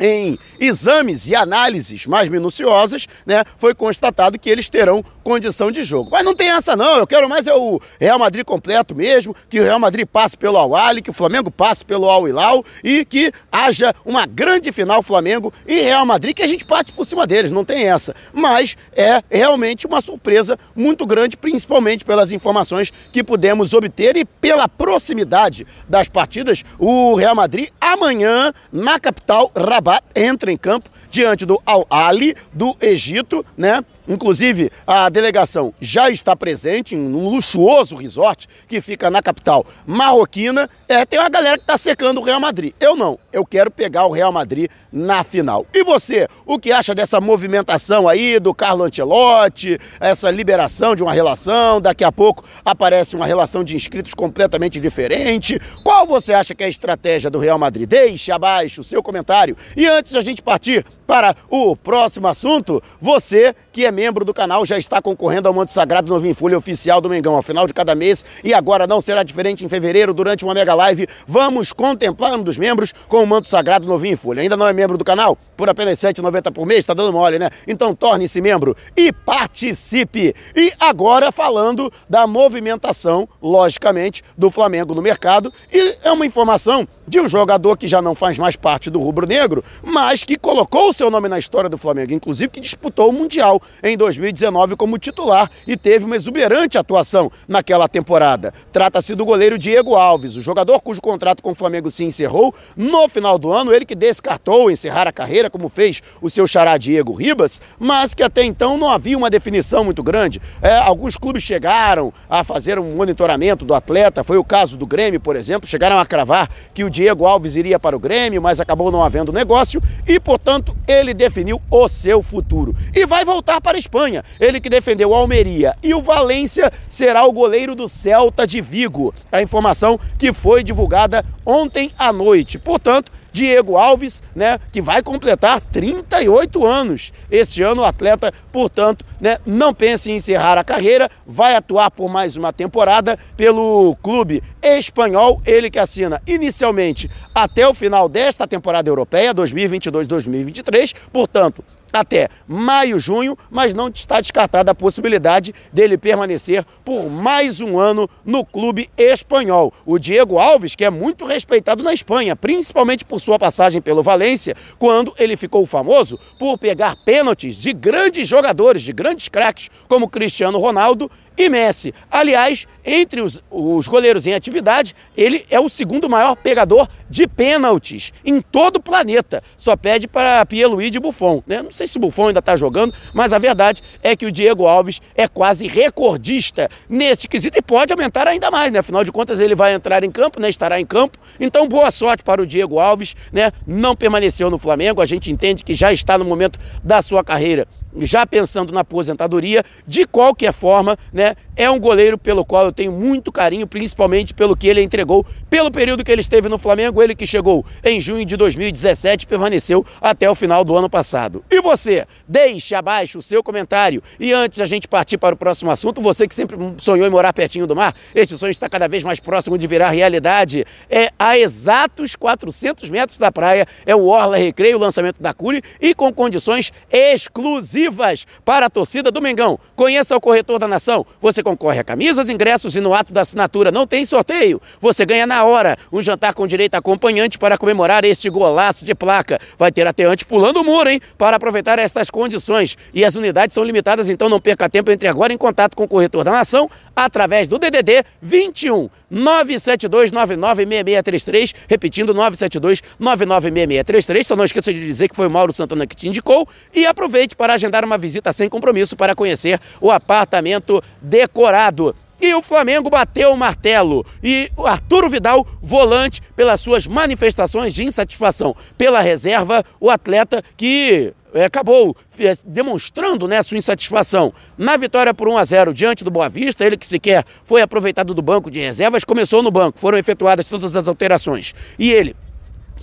em 0.00 0.38
exames 0.58 1.28
e 1.28 1.34
análises 1.34 2.06
mais 2.06 2.28
minuciosas, 2.28 3.06
né, 3.26 3.44
foi 3.58 3.74
constatado 3.74 4.38
que 4.38 4.48
eles 4.48 4.68
terão 4.68 5.04
condição 5.22 5.70
de 5.70 5.84
jogo. 5.84 6.10
Mas 6.10 6.24
não 6.24 6.34
tem 6.34 6.50
essa 6.50 6.74
não, 6.74 6.96
eu 6.96 7.06
quero 7.06 7.28
mais 7.28 7.46
é 7.46 7.54
o 7.54 7.80
Real 8.00 8.18
Madrid 8.18 8.44
completo 8.44 8.94
mesmo, 8.94 9.34
que 9.48 9.60
o 9.60 9.62
Real 9.62 9.78
Madrid 9.78 10.06
passe 10.06 10.36
pelo 10.36 10.56
Al-Ali, 10.56 11.02
que 11.02 11.10
o 11.10 11.14
Flamengo 11.14 11.50
passe 11.50 11.84
pelo 11.84 12.08
Al-Hilal 12.08 12.64
e 12.82 13.04
que 13.04 13.30
haja 13.52 13.94
uma 14.04 14.26
grande 14.26 14.72
final 14.72 15.02
Flamengo 15.02 15.52
e 15.66 15.80
Real 15.80 16.06
Madrid, 16.06 16.34
que 16.34 16.42
a 16.42 16.46
gente 16.46 16.64
parte 16.64 16.92
por 16.92 17.04
cima 17.04 17.26
deles, 17.26 17.52
não 17.52 17.64
tem 17.64 17.88
essa. 17.88 18.14
Mas 18.32 18.76
é 18.92 19.20
realmente 19.30 19.86
uma 19.86 20.00
surpresa 20.00 20.58
muito 20.74 21.04
grande, 21.04 21.36
principalmente 21.36 22.04
pelas 22.04 22.32
informações 22.32 22.92
que 23.12 23.22
pudemos 23.22 23.74
obter 23.74 24.16
e 24.16 24.24
pela 24.24 24.68
proximidade 24.68 25.66
das 25.88 26.08
partidas. 26.08 26.62
O 26.78 27.14
Real 27.14 27.34
Madrid 27.34 27.68
amanhã 27.92 28.52
na 28.72 28.98
capital 28.98 29.50
Rabat 29.56 30.02
entra 30.14 30.52
em 30.52 30.56
campo 30.56 30.90
diante 31.08 31.44
do 31.44 31.60
Al-Ali 31.66 32.34
do 32.52 32.76
Egito, 32.80 33.44
né? 33.56 33.84
Inclusive, 34.10 34.72
a 34.84 35.08
delegação 35.08 35.72
já 35.80 36.10
está 36.10 36.34
presente 36.34 36.96
em 36.96 36.98
um 36.98 37.28
luxuoso 37.28 37.94
resort 37.94 38.48
que 38.66 38.80
fica 38.80 39.08
na 39.08 39.22
capital 39.22 39.64
marroquina. 39.86 40.68
É, 40.88 41.06
tem 41.06 41.20
uma 41.20 41.28
galera 41.28 41.56
que 41.56 41.62
está 41.62 41.78
secando 41.78 42.20
o 42.20 42.24
Real 42.24 42.40
Madrid. 42.40 42.72
Eu 42.80 42.96
não. 42.96 43.16
Eu 43.32 43.46
quero 43.46 43.70
pegar 43.70 44.06
o 44.06 44.10
Real 44.10 44.32
Madrid 44.32 44.68
na 44.92 45.22
final. 45.22 45.64
E 45.72 45.84
você, 45.84 46.26
o 46.44 46.58
que 46.58 46.72
acha 46.72 46.92
dessa 46.92 47.20
movimentação 47.20 48.08
aí 48.08 48.40
do 48.40 48.52
Carlo 48.52 48.82
Ancelotti, 48.82 49.78
essa 50.00 50.28
liberação 50.28 50.96
de 50.96 51.04
uma 51.04 51.12
relação? 51.12 51.80
Daqui 51.80 52.02
a 52.02 52.10
pouco 52.10 52.44
aparece 52.64 53.14
uma 53.14 53.26
relação 53.26 53.62
de 53.62 53.76
inscritos 53.76 54.12
completamente 54.12 54.80
diferente. 54.80 55.60
Qual 55.84 56.04
você 56.04 56.32
acha 56.32 56.52
que 56.52 56.64
é 56.64 56.66
a 56.66 56.68
estratégia 56.68 57.30
do 57.30 57.38
Real 57.38 57.60
Madrid? 57.60 57.88
Deixe 57.88 58.32
abaixo 58.32 58.80
o 58.80 58.84
seu 58.84 59.04
comentário. 59.04 59.56
E 59.76 59.86
antes 59.86 60.10
de 60.10 60.18
a 60.18 60.22
gente 60.22 60.42
partir 60.42 60.84
para 61.06 61.34
o 61.48 61.76
próximo 61.76 62.26
assunto, 62.26 62.82
você 63.00 63.54
que 63.72 63.84
é 63.84 63.92
membro 64.00 64.24
do 64.24 64.32
canal 64.32 64.64
já 64.64 64.78
está 64.78 65.02
concorrendo 65.02 65.46
ao 65.46 65.52
Manto 65.52 65.70
Sagrado 65.70 66.08
Novinho 66.08 66.30
em 66.30 66.34
Folha 66.34 66.56
oficial 66.56 67.02
do 67.02 67.10
Mengão 67.10 67.36
ao 67.36 67.42
final 67.42 67.66
de 67.66 67.74
cada 67.74 67.94
mês 67.94 68.24
e 68.42 68.54
agora 68.54 68.86
não 68.86 68.98
será 68.98 69.22
diferente 69.22 69.62
em 69.62 69.68
fevereiro 69.68 70.14
durante 70.14 70.42
uma 70.42 70.54
mega 70.54 70.72
live. 70.72 71.06
Vamos 71.26 71.70
contemplar 71.70 72.32
um 72.32 72.42
dos 72.42 72.56
membros 72.56 72.94
com 73.08 73.22
o 73.22 73.26
Manto 73.26 73.46
Sagrado 73.46 73.86
Novinho 73.86 74.14
em 74.14 74.16
Folha. 74.16 74.40
Ainda 74.40 74.56
não 74.56 74.66
é 74.66 74.72
membro 74.72 74.96
do 74.96 75.04
canal? 75.04 75.36
Por 75.54 75.68
apenas 75.68 76.02
R$ 76.02 76.14
7,90 76.14 76.50
por 76.50 76.64
mês, 76.64 76.86
tá 76.86 76.94
dando 76.94 77.12
mole, 77.12 77.38
né? 77.38 77.50
Então 77.68 77.94
torne-se 77.94 78.40
membro 78.40 78.74
e 78.96 79.12
participe. 79.12 80.34
E 80.56 80.72
agora 80.80 81.30
falando 81.30 81.92
da 82.08 82.26
movimentação, 82.26 83.28
logicamente, 83.42 84.22
do 84.34 84.50
Flamengo 84.50 84.94
no 84.94 85.02
mercado 85.02 85.52
e 85.70 85.98
é 86.02 86.10
uma 86.10 86.24
informação 86.24 86.88
de 87.06 87.20
um 87.20 87.28
jogador 87.28 87.76
que 87.76 87.88
já 87.88 88.00
não 88.00 88.14
faz 88.14 88.38
mais 88.38 88.54
parte 88.54 88.88
do 88.88 89.00
rubro-negro, 89.00 89.62
mas 89.82 90.22
que 90.22 90.38
colocou 90.38 90.88
o 90.88 90.92
seu 90.92 91.10
nome 91.10 91.28
na 91.28 91.38
história 91.38 91.68
do 91.68 91.76
Flamengo, 91.76 92.14
inclusive 92.14 92.50
que 92.50 92.60
disputou 92.60 93.10
o 93.10 93.12
Mundial 93.12 93.60
em 93.82 93.96
2019 93.96 94.76
como 94.76 94.98
titular 94.98 95.50
e 95.66 95.76
teve 95.76 96.04
uma 96.04 96.16
exuberante 96.16 96.78
atuação 96.78 97.30
naquela 97.46 97.88
temporada. 97.88 98.52
Trata-se 98.72 99.14
do 99.14 99.24
goleiro 99.24 99.58
Diego 99.58 99.94
Alves, 99.94 100.36
o 100.36 100.42
jogador 100.42 100.80
cujo 100.80 101.00
contrato 101.00 101.42
com 101.42 101.52
o 101.52 101.54
Flamengo 101.54 101.90
se 101.90 102.04
encerrou 102.04 102.54
no 102.76 103.08
final 103.08 103.38
do 103.38 103.52
ano, 103.52 103.72
ele 103.72 103.84
que 103.84 103.94
descartou 103.94 104.70
encerrar 104.70 105.06
a 105.06 105.12
carreira, 105.12 105.50
como 105.50 105.68
fez 105.68 106.02
o 106.20 106.30
seu 106.30 106.46
xará 106.46 106.76
Diego 106.76 107.12
Ribas, 107.12 107.60
mas 107.78 108.14
que 108.14 108.22
até 108.22 108.44
então 108.44 108.76
não 108.76 108.88
havia 108.88 109.16
uma 109.16 109.30
definição 109.30 109.84
muito 109.84 110.02
grande. 110.02 110.40
É, 110.62 110.76
alguns 110.76 111.16
clubes 111.16 111.42
chegaram 111.42 112.12
a 112.28 112.42
fazer 112.42 112.78
um 112.78 112.94
monitoramento 112.94 113.64
do 113.64 113.74
atleta, 113.74 114.24
foi 114.24 114.38
o 114.38 114.44
caso 114.44 114.76
do 114.76 114.86
Grêmio, 114.86 115.20
por 115.20 115.36
exemplo, 115.36 115.68
chegaram 115.68 115.98
a 115.98 116.06
cravar 116.06 116.48
que 116.74 116.84
o 116.84 116.90
Diego 116.90 117.26
Alves 117.26 117.56
iria 117.56 117.78
para 117.78 117.96
o 117.96 118.00
Grêmio, 118.00 118.42
mas 118.42 118.60
acabou 118.60 118.90
não 118.90 119.04
havendo 119.04 119.32
negócio 119.32 119.82
e, 120.06 120.18
portanto, 120.18 120.76
ele 120.88 121.14
definiu 121.14 121.60
o 121.70 121.88
seu 121.88 122.22
futuro. 122.22 122.74
E 122.94 123.06
vai 123.06 123.24
voltar 123.24 123.60
para 123.70 123.78
a 123.78 123.78
Espanha. 123.78 124.24
Ele 124.40 124.60
que 124.60 124.68
defendeu 124.68 125.10
o 125.10 125.14
Almeria 125.14 125.76
e 125.80 125.94
o 125.94 126.02
Valência 126.02 126.72
será 126.88 127.24
o 127.24 127.32
goleiro 127.32 127.76
do 127.76 127.86
Celta 127.86 128.44
de 128.44 128.60
Vigo. 128.60 129.14
A 129.30 129.40
informação 129.40 129.98
que 130.18 130.32
foi 130.32 130.64
divulgada 130.64 131.24
ontem 131.46 131.92
à 131.96 132.12
noite. 132.12 132.58
Portanto, 132.58 133.12
Diego 133.32 133.76
Alves, 133.76 134.22
né, 134.34 134.58
que 134.72 134.82
vai 134.82 135.02
completar 135.02 135.60
38 135.60 136.66
anos. 136.66 137.12
Este 137.30 137.62
ano 137.62 137.82
o 137.82 137.84
atleta, 137.84 138.32
portanto, 138.52 139.04
né, 139.20 139.38
não 139.46 139.72
pensa 139.72 140.10
em 140.10 140.16
encerrar 140.16 140.58
a 140.58 140.64
carreira, 140.64 141.08
vai 141.26 141.54
atuar 141.54 141.90
por 141.90 142.08
mais 142.08 142.36
uma 142.36 142.52
temporada 142.52 143.18
pelo 143.36 143.96
clube 144.02 144.42
espanhol, 144.62 145.40
ele 145.46 145.70
que 145.70 145.78
assina 145.78 146.20
inicialmente 146.26 147.10
até 147.34 147.66
o 147.66 147.74
final 147.74 148.08
desta 148.08 148.46
temporada 148.46 148.88
europeia 148.88 149.34
2022-2023, 149.34 150.94
portanto, 151.12 151.64
até 151.92 152.28
maio, 152.46 152.98
junho, 152.98 153.36
mas 153.50 153.74
não 153.74 153.88
está 153.88 154.20
descartada 154.20 154.70
a 154.70 154.74
possibilidade 154.74 155.52
dele 155.72 155.98
permanecer 155.98 156.64
por 156.84 157.10
mais 157.10 157.60
um 157.60 157.78
ano 157.78 158.08
no 158.24 158.44
clube 158.44 158.88
espanhol. 158.96 159.72
O 159.84 159.98
Diego 159.98 160.38
Alves, 160.38 160.74
que 160.74 160.84
é 160.84 160.90
muito 160.90 161.24
respeitado 161.24 161.82
na 161.82 161.92
Espanha, 161.92 162.36
principalmente 162.36 163.04
por 163.04 163.19
sua 163.20 163.38
passagem 163.38 163.80
pelo 163.80 164.02
Valência, 164.02 164.56
quando 164.78 165.14
ele 165.18 165.36
ficou 165.36 165.64
famoso 165.66 166.18
por 166.38 166.58
pegar 166.58 166.96
pênaltis 167.04 167.56
de 167.56 167.72
grandes 167.72 168.26
jogadores, 168.26 168.82
de 168.82 168.92
grandes 168.92 169.28
craques, 169.28 169.70
como 169.86 170.08
Cristiano 170.08 170.58
Ronaldo 170.58 171.10
e 171.40 171.48
Messi. 171.48 171.94
Aliás, 172.10 172.66
entre 172.84 173.20
os, 173.20 173.42
os 173.50 173.88
goleiros 173.88 174.26
em 174.26 174.34
atividade, 174.34 174.94
ele 175.16 175.44
é 175.50 175.58
o 175.58 175.68
segundo 175.68 176.08
maior 176.08 176.36
pegador 176.36 176.86
de 177.08 177.26
pênaltis 177.26 178.12
em 178.24 178.40
todo 178.40 178.76
o 178.76 178.82
planeta. 178.82 179.42
Só 179.56 179.74
pede 179.76 180.06
para 180.06 180.44
Pierluigi 180.44 180.98
Buffon. 180.98 181.42
Né? 181.46 181.62
Não 181.62 181.70
sei 181.70 181.86
se 181.86 181.96
o 181.96 182.00
Buffon 182.00 182.28
ainda 182.28 182.40
está 182.40 182.56
jogando, 182.56 182.94
mas 183.14 183.32
a 183.32 183.38
verdade 183.38 183.82
é 184.02 184.14
que 184.14 184.26
o 184.26 184.30
Diego 184.30 184.66
Alves 184.66 185.00
é 185.14 185.26
quase 185.26 185.66
recordista 185.66 186.68
nesse 186.88 187.26
quesito 187.26 187.58
e 187.58 187.62
pode 187.62 187.92
aumentar 187.92 188.28
ainda 188.28 188.50
mais, 188.50 188.70
né? 188.70 188.80
Afinal 188.80 189.04
de 189.04 189.12
contas, 189.12 189.40
ele 189.40 189.54
vai 189.54 189.72
entrar 189.72 190.04
em 190.04 190.10
campo, 190.10 190.40
né? 190.40 190.48
Estará 190.48 190.80
em 190.80 190.86
campo. 190.86 191.18
Então, 191.38 191.66
boa 191.66 191.90
sorte 191.90 192.22
para 192.22 192.42
o 192.42 192.46
Diego 192.46 192.78
Alves, 192.78 193.16
né? 193.32 193.50
Não 193.66 193.96
permaneceu 193.96 194.50
no 194.50 194.58
Flamengo. 194.58 195.00
A 195.00 195.06
gente 195.06 195.30
entende 195.30 195.64
que 195.64 195.74
já 195.74 195.92
está 195.92 196.18
no 196.18 196.24
momento 196.24 196.58
da 196.82 197.02
sua 197.02 197.24
carreira 197.24 197.66
já 197.98 198.26
pensando 198.26 198.72
na 198.72 198.80
aposentadoria, 198.80 199.62
de 199.86 200.06
qualquer 200.06 200.52
forma, 200.52 200.96
né, 201.12 201.34
é 201.56 201.70
um 201.70 201.78
goleiro 201.78 202.16
pelo 202.16 202.44
qual 202.44 202.66
eu 202.66 202.72
tenho 202.72 202.92
muito 202.92 203.30
carinho, 203.30 203.66
principalmente 203.66 204.32
pelo 204.32 204.56
que 204.56 204.66
ele 204.66 204.82
entregou, 204.82 205.26
pelo 205.48 205.70
período 205.70 206.04
que 206.04 206.10
ele 206.10 206.20
esteve 206.20 206.48
no 206.48 206.58
Flamengo, 206.58 207.02
ele 207.02 207.14
que 207.14 207.26
chegou 207.26 207.64
em 207.84 208.00
junho 208.00 208.24
de 208.24 208.36
2017 208.36 209.26
permaneceu 209.26 209.84
até 210.00 210.30
o 210.30 210.34
final 210.34 210.64
do 210.64 210.76
ano 210.76 210.88
passado. 210.88 211.44
E 211.50 211.60
você? 211.60 212.06
Deixe 212.26 212.74
abaixo 212.74 213.18
o 213.18 213.22
seu 213.22 213.42
comentário. 213.42 214.02
E 214.18 214.32
antes 214.32 214.60
a 214.60 214.66
gente 214.66 214.88
partir 214.88 215.18
para 215.18 215.34
o 215.34 215.38
próximo 215.38 215.70
assunto, 215.70 216.00
você 216.00 216.26
que 216.26 216.34
sempre 216.34 216.56
sonhou 216.78 217.06
em 217.06 217.10
morar 217.10 217.32
pertinho 217.32 217.66
do 217.66 217.76
mar, 217.76 217.94
este 218.14 218.38
sonho 218.38 218.50
está 218.50 218.68
cada 218.68 218.88
vez 218.88 219.02
mais 219.02 219.20
próximo 219.20 219.58
de 219.58 219.66
virar 219.66 219.90
realidade. 219.90 220.64
É 220.88 221.10
a 221.18 221.38
exatos 221.38 222.16
400 222.16 222.88
metros 222.88 223.18
da 223.18 223.30
praia, 223.30 223.66
é 223.84 223.94
o 223.94 224.06
Orla 224.06 224.36
Recreio, 224.36 224.78
lançamento 224.78 225.20
da 225.20 225.34
Cure 225.34 225.62
e 225.80 225.94
com 225.94 226.12
condições 226.12 226.72
exclusivas 226.90 227.79
exclusivas 227.80 228.26
para 228.44 228.66
a 228.66 228.70
torcida 228.70 229.10
do 229.10 229.22
Mengão. 229.22 229.58
Conheça 229.74 230.16
o 230.16 230.20
Corretor 230.20 230.58
da 230.58 230.68
Nação. 230.68 231.06
Você 231.20 231.42
concorre 231.42 231.78
a 231.78 231.84
camisas, 231.84 232.28
ingressos 232.28 232.76
e 232.76 232.80
no 232.80 232.92
ato 232.92 233.12
da 233.12 233.22
assinatura 233.22 233.70
não 233.70 233.86
tem 233.86 234.04
sorteio. 234.04 234.60
Você 234.80 235.06
ganha 235.06 235.26
na 235.26 235.44
hora 235.44 235.76
um 235.92 236.02
jantar 236.02 236.34
com 236.34 236.46
direito 236.46 236.74
a 236.74 236.78
acompanhante 236.78 237.38
para 237.38 237.56
comemorar 237.56 238.04
este 238.04 238.28
golaço 238.28 238.84
de 238.84 238.94
placa. 238.94 239.38
Vai 239.58 239.72
ter 239.72 239.86
até 239.86 240.04
antes 240.04 240.24
pulando 240.24 240.58
o 240.58 240.64
muro, 240.64 240.90
hein? 240.90 241.00
Para 241.16 241.36
aproveitar 241.36 241.78
estas 241.78 242.10
condições. 242.10 242.76
E 242.92 243.04
as 243.04 243.14
unidades 243.14 243.54
são 243.54 243.64
limitadas, 243.64 244.08
então 244.08 244.28
não 244.28 244.40
perca 244.40 244.68
tempo 244.68 244.90
entre 244.90 245.08
agora 245.08 245.32
em 245.32 245.38
contato 245.38 245.76
com 245.76 245.84
o 245.84 245.88
Corretor 245.88 246.24
da 246.24 246.32
Nação 246.32 246.68
através 246.94 247.48
do 247.48 247.58
DDD 247.58 248.04
21 248.20 248.90
972 249.10 250.12
996633, 250.12 251.54
repetindo 251.68 252.14
972 252.14 252.82
996633. 252.98 254.26
Só 254.26 254.36
não 254.36 254.44
esqueça 254.44 254.72
de 254.72 254.80
dizer 254.80 255.08
que 255.08 255.16
foi 255.16 255.26
o 255.26 255.30
Mauro 255.30 255.52
Santana 255.52 255.86
que 255.86 255.96
te 255.96 256.08
indicou 256.08 256.48
e 256.74 256.86
aproveite 256.86 257.34
para 257.34 257.54
agendar 257.54 257.69
agendar 257.70 257.84
uma 257.84 257.96
visita 257.96 258.32
sem 258.32 258.48
compromisso 258.48 258.96
para 258.96 259.14
conhecer 259.14 259.60
o 259.80 259.90
apartamento 259.90 260.82
decorado. 261.00 261.94
E 262.20 262.34
o 262.34 262.42
Flamengo 262.42 262.90
bateu 262.90 263.32
o 263.32 263.36
martelo. 263.36 264.04
E 264.22 264.50
o 264.54 264.66
Arturo 264.66 265.08
Vidal, 265.08 265.46
volante, 265.62 266.20
pelas 266.36 266.60
suas 266.60 266.86
manifestações 266.86 267.72
de 267.72 267.84
insatisfação 267.84 268.54
pela 268.76 269.00
reserva, 269.00 269.64
o 269.80 269.88
atleta 269.88 270.42
que 270.54 271.14
eh, 271.32 271.44
acabou 271.46 271.96
eh, 272.18 272.34
demonstrando 272.44 273.26
né, 273.26 273.42
sua 273.42 273.56
insatisfação 273.56 274.34
na 274.58 274.76
vitória 274.76 275.14
por 275.14 275.28
1 275.28 275.38
a 275.38 275.44
0 275.46 275.72
diante 275.72 276.04
do 276.04 276.10
Boa 276.10 276.28
Vista. 276.28 276.62
Ele 276.62 276.76
que 276.76 276.86
sequer 276.86 277.24
foi 277.42 277.62
aproveitado 277.62 278.12
do 278.12 278.20
banco 278.20 278.50
de 278.50 278.60
reservas, 278.60 279.02
começou 279.02 279.42
no 279.42 279.50
banco, 279.50 279.78
foram 279.78 279.96
efetuadas 279.96 280.46
todas 280.46 280.76
as 280.76 280.88
alterações. 280.88 281.54
E 281.78 281.90
ele, 281.90 282.14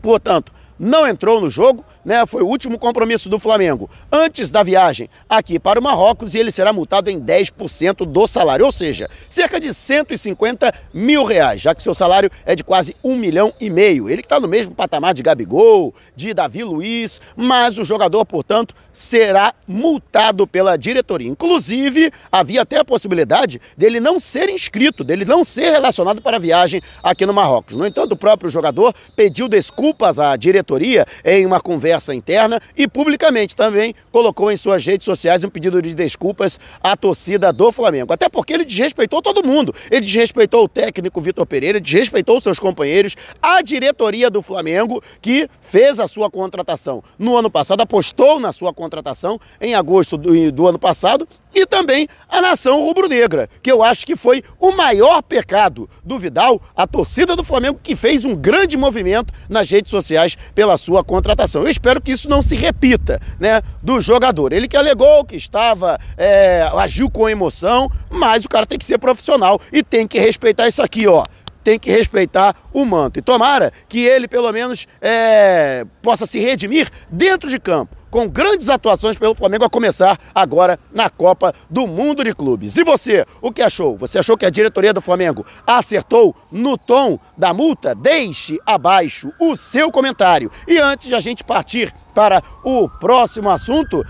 portanto, 0.02 0.52
não 0.80 1.08
entrou 1.08 1.42
no 1.42 1.50
jogo, 1.50 1.84
né? 2.06 2.26
Foi 2.26 2.42
o 2.42 2.48
último 2.48 2.78
compromisso 2.80 3.28
do 3.30 3.40
Flamengo 3.40 3.90
antes 4.12 4.50
da 4.50 4.64
viagem 4.64 5.10
aqui 5.28 5.60
para 5.60 5.80
o 5.80 5.84
Marrocos 5.84 6.36
e 6.36 6.40
ele 6.40 6.52
será 6.52 6.72
multado 6.72 7.10
em 7.10 7.20
10% 7.20 8.06
do 8.06 8.28
salário, 8.28 8.66
ou 8.66 8.72
seja, 8.72 9.10
cerca 9.30 9.60
de 9.60 9.74
150 9.74 10.74
mil 10.94 11.24
reais, 11.24 11.62
já 11.62 11.74
que 11.76 11.84
seu 11.84 11.94
salário 11.94 12.30
é 12.46 12.56
de 12.56 12.64
quase 12.64 12.96
um 13.04 13.16
milhão 13.16 13.54
e 13.60 13.70
meio. 13.70 14.10
Ele 14.10 14.22
que 14.22 14.26
está 14.26 14.40
no 14.40 14.48
mesmo 14.48 14.74
patamar 14.74 15.14
de 15.14 15.24
Gabigol, 15.24 15.94
de 16.16 16.34
Davi 16.34 16.64
Luiz, 16.64 17.20
mas 17.36 17.78
o 17.78 17.84
jogador, 17.84 18.26
portanto, 18.26 18.76
será 18.92 19.54
multado 19.68 20.48
pela 20.48 20.78
diretoria. 20.78 21.28
Inclusive, 21.28 22.12
havia 22.32 22.62
até 22.62 22.78
a 22.78 22.86
possibilidade 22.86 23.60
dele 23.76 24.00
não 24.00 24.20
ser 24.20 24.50
inscrito, 24.50 25.04
dele 25.04 25.26
não 25.26 25.44
ser 25.44 25.72
relacionado 25.72 26.22
para 26.22 26.38
a 26.38 26.40
viagem 26.40 26.82
aqui 27.04 27.26
no 27.26 27.34
Marrocos. 27.34 27.76
No 27.76 27.86
entanto, 27.86 28.14
o 28.14 28.18
próprio 28.18 28.50
jogador 28.50 28.94
pediu 29.16 29.48
desculpas 29.48 30.20
à 30.20 30.36
diretoria 30.36 30.67
diretoria 30.68 31.06
em 31.24 31.46
uma 31.46 31.62
conversa 31.62 32.14
interna 32.14 32.60
e 32.76 32.88
publicamente 32.88 33.56
também 33.56 33.96
colocou 34.12 34.52
em 34.52 34.58
suas 34.58 34.86
redes 34.86 35.06
sociais 35.06 35.44
um 35.44 35.50
pedido 35.50 35.82
de 35.82 35.94
desculpas 35.94 36.60
à 36.84 36.96
torcida 36.98 37.54
do 37.54 37.72
Flamengo. 37.72 38.12
Até 38.12 38.28
porque 38.28 38.54
ele 38.54 38.66
desrespeitou 38.66 39.22
todo 39.22 39.46
mundo. 39.46 39.74
Ele 39.90 40.02
desrespeitou 40.02 40.66
o 40.66 40.68
técnico 40.68 41.22
Vitor 41.22 41.46
Pereira, 41.46 41.80
desrespeitou 41.80 42.42
seus 42.42 42.60
companheiros, 42.60 43.16
a 43.42 43.62
diretoria 43.62 44.30
do 44.30 44.42
Flamengo 44.42 45.02
que 45.22 45.48
fez 45.62 46.00
a 46.00 46.08
sua 46.08 46.30
contratação 46.30 47.02
no 47.18 47.38
ano 47.38 47.50
passado, 47.50 47.82
apostou 47.82 48.40
na 48.40 48.52
sua 48.52 48.74
contratação 48.74 49.40
em 49.62 49.74
agosto 49.74 50.18
do, 50.18 50.52
do 50.52 50.68
ano 50.68 50.78
passado 50.80 51.28
e 51.54 51.66
também 51.66 52.08
a 52.30 52.42
nação 52.42 52.82
rubro-negra, 52.82 53.50
que 53.64 53.72
eu 53.72 53.84
acho 53.84 54.06
que 54.06 54.16
foi 54.16 54.44
o 54.60 54.72
maior 54.72 55.22
pecado 55.22 55.90
do 56.04 56.20
Vidal, 56.20 56.62
a 56.76 56.86
torcida 56.86 57.36
do 57.36 57.44
Flamengo 57.44 57.80
que 57.82 57.96
fez 57.96 58.26
um 58.26 58.36
grande 58.36 58.78
movimento 58.78 59.34
nas 59.50 59.70
redes 59.70 59.90
sociais 59.90 60.38
pela 60.54 60.78
sua 60.78 61.04
contratação. 61.04 61.64
Eu 61.64 61.70
espero 61.70 62.02
que 62.02 62.12
isso 62.12 62.30
não 62.30 62.42
se 62.42 62.56
repita, 62.56 63.20
né, 63.40 63.62
do 63.82 64.00
jogador. 64.00 64.54
Ele 64.54 64.68
que 64.68 64.78
alegou 64.78 65.26
que 65.26 65.36
estava, 65.36 65.98
é, 66.18 66.70
agiu 66.78 67.10
com 67.10 67.30
emoção, 67.30 67.90
mas 68.10 68.46
o 68.46 68.50
cara 68.50 68.66
tem 68.66 68.78
que 68.78 68.86
ser 68.86 68.98
profissional 68.98 69.60
e 69.72 69.82
tem 69.82 70.08
que 70.08 70.20
respeitar 70.20 70.68
isso 70.68 70.82
aqui, 70.82 71.08
ó 71.08 71.24
tem 71.64 71.78
que 71.78 71.92
respeitar 71.92 72.56
o 72.72 72.86
manto. 72.86 73.20
E 73.20 73.22
tomara 73.22 73.74
que 73.90 74.00
ele, 74.00 74.26
pelo 74.26 74.50
menos, 74.54 74.88
é, 75.02 75.86
possa 76.02 76.26
se 76.26 76.40
redimir 76.40 76.90
dentro 77.12 77.50
de 77.50 77.60
campo 77.60 77.97
com 78.10 78.28
grandes 78.28 78.70
atuações 78.70 79.18
pelo 79.18 79.36
Flamengo 79.36 79.66
a 79.66 79.70
começar 79.70 80.18
agora 80.34 80.80
na 80.94 81.10
Copa 81.10 81.54
do 81.70 81.88
Mundo 81.88 82.24
de 82.24 82.34
Clubes. 82.34 82.78
E 82.78 82.84
você, 82.84 83.26
o 83.42 83.52
que 83.52 83.62
achou? 83.62 83.98
Você 83.98 84.20
achou 84.20 84.38
que 84.38 84.46
a 84.46 84.50
diretoria 84.50 84.94
do 84.94 85.02
Flamengo 85.02 85.46
acertou 85.66 86.36
no 86.52 86.78
tom 86.78 87.20
da 87.38 87.54
multa? 87.54 87.94
Deixe 87.94 88.58
abaixo 88.66 89.32
o 89.40 89.56
seu 89.56 89.92
comentário. 89.92 90.52
E 90.68 90.80
antes 90.80 91.08
de 91.08 91.16
a 91.16 91.20
gente 91.20 91.44
partir 91.44 91.94
para 92.14 92.42
o 92.64 92.90
próximo 92.90 93.50
assunto, 93.50 94.04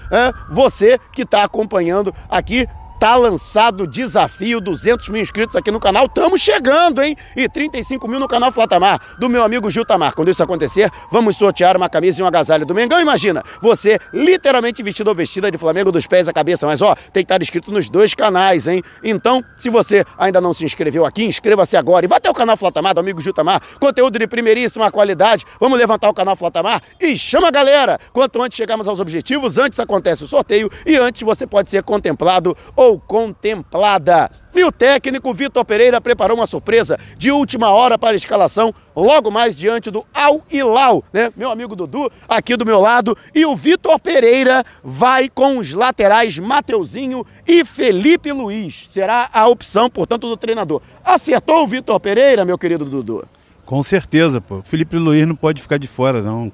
você 0.49 0.97
que 1.11 1.23
está 1.23 1.43
acompanhando 1.43 2.13
aqui 2.29 2.65
Tá 2.99 3.15
lançado 3.15 3.83
o 3.83 3.87
desafio, 3.87 4.59
200 4.59 5.09
mil 5.09 5.21
inscritos 5.21 5.55
aqui 5.55 5.69
no 5.69 5.79
canal, 5.79 6.07
estamos 6.07 6.41
chegando, 6.41 6.99
hein? 7.03 7.15
E 7.35 7.47
35 7.47 8.07
mil 8.07 8.19
no 8.19 8.27
canal 8.27 8.51
Flatamar, 8.51 8.99
do 9.19 9.29
meu 9.29 9.43
amigo 9.43 9.69
Gil 9.69 9.85
Tamar. 9.85 10.15
Quando 10.15 10.31
isso 10.31 10.41
acontecer, 10.41 10.89
vamos 11.11 11.37
sortear 11.37 11.77
uma 11.77 11.87
camisa 11.87 12.19
e 12.19 12.23
um 12.23 12.27
agasalho 12.27 12.65
do 12.65 12.73
Mengão. 12.73 12.99
Imagina, 12.99 13.43
você 13.61 13.99
literalmente 14.11 14.81
vestido 14.81 15.09
ou 15.09 15.15
vestida 15.15 15.51
de 15.51 15.59
Flamengo 15.59 15.91
dos 15.91 16.07
pés 16.07 16.27
à 16.27 16.33
cabeça, 16.33 16.65
mas 16.65 16.81
ó, 16.81 16.95
tem 16.95 17.21
que 17.23 17.25
estar 17.25 17.39
inscrito 17.39 17.71
nos 17.71 17.87
dois 17.87 18.15
canais, 18.15 18.67
hein? 18.67 18.81
Então, 19.03 19.43
se 19.55 19.69
você 19.69 20.03
ainda 20.17 20.41
não 20.41 20.51
se 20.51 20.65
inscreveu 20.65 21.05
aqui, 21.05 21.23
inscreva-se 21.23 21.77
agora 21.77 22.03
e 22.03 22.07
vá 22.07 22.15
até 22.15 22.31
o 22.31 22.33
canal 22.33 22.57
Flatamar, 22.57 22.95
do 22.95 22.99
amigo 22.99 23.21
Gil 23.21 23.33
Tamar, 23.33 23.61
conteúdo 23.79 24.17
de 24.17 24.25
primeiríssima 24.25 24.91
qualidade. 24.91 25.45
Vamos 25.59 25.77
levantar 25.77 26.09
o 26.09 26.13
canal 26.15 26.35
Flatamar 26.35 26.81
e 26.99 27.15
chama 27.15 27.49
a 27.49 27.51
galera! 27.51 27.99
Quanto 28.11 28.41
antes 28.41 28.57
chegarmos 28.57 28.87
aos 28.87 28.99
objetivos, 28.99 29.59
antes 29.59 29.79
acontece 29.79 30.23
o 30.23 30.27
sorteio 30.27 30.67
e 30.83 30.95
antes 30.95 31.21
você 31.21 31.45
pode 31.45 31.69
ser 31.69 31.83
contemplado 31.83 32.57
ou 32.75 32.86
contemplada. 32.95 34.29
E 34.53 34.63
o 34.63 34.71
técnico 34.71 35.33
Vitor 35.33 35.65
Pereira 35.65 35.99
preparou 35.99 36.37
uma 36.37 36.45
surpresa 36.45 36.97
de 37.17 37.31
última 37.31 37.69
hora 37.69 37.97
para 37.97 38.11
a 38.11 38.15
escalação, 38.15 38.73
logo 38.95 39.31
mais 39.31 39.57
diante 39.57 39.89
do 39.89 40.05
Al 40.13 40.43
Hilal, 40.51 41.03
né? 41.11 41.31
Meu 41.35 41.49
amigo 41.49 41.75
Dudu 41.75 42.11
aqui 42.29 42.55
do 42.55 42.65
meu 42.65 42.79
lado. 42.79 43.15
E 43.35 43.45
o 43.45 43.55
Vitor 43.55 43.99
Pereira 43.99 44.63
vai 44.83 45.27
com 45.29 45.57
os 45.57 45.73
laterais 45.73 46.39
Mateuzinho 46.39 47.25
e 47.47 47.65
Felipe 47.65 48.31
Luiz. 48.31 48.87
Será 48.91 49.29
a 49.33 49.47
opção, 49.47 49.89
portanto, 49.89 50.29
do 50.29 50.37
treinador. 50.37 50.81
Acertou 51.03 51.63
o 51.63 51.67
Vitor 51.67 51.99
Pereira, 51.99 52.45
meu 52.45 52.57
querido 52.57 52.85
Dudu? 52.85 53.27
Com 53.65 53.83
certeza, 53.83 54.39
pô. 54.39 54.61
Felipe 54.63 54.95
Luiz 54.95 55.27
não 55.27 55.35
pode 55.35 55.61
ficar 55.61 55.77
de 55.77 55.87
fora, 55.87 56.21
não. 56.21 56.51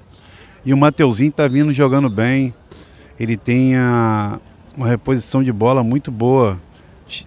E 0.64 0.74
o 0.74 0.76
Mateuzinho 0.76 1.30
tá 1.30 1.46
vindo 1.46 1.72
jogando 1.72 2.10
bem. 2.10 2.52
Ele 3.18 3.36
tem 3.36 3.76
a, 3.76 4.40
uma 4.76 4.88
reposição 4.88 5.42
de 5.42 5.52
bola 5.52 5.82
muito 5.82 6.10
boa, 6.10 6.60